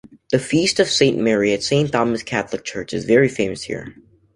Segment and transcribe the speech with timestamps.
[0.31, 3.95] The Feast of Saint Mary at Saint Thomas Catholic Church is very famous here.